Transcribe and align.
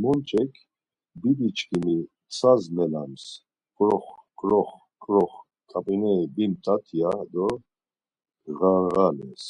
Monç̌ek, 0.00 0.52
Bibi 1.20 1.48
çkimi 1.56 1.96
ntsa 2.04 2.52
melams 2.74 3.24
ǩrox, 3.76 4.06
ǩrox, 4.38 4.70
ǩrox 5.02 5.32
ǩap̌ineri 5.70 6.26
bimt̆at 6.34 6.84
ya 7.00 7.12
do 7.32 7.46
ğarğalez. 8.58 9.44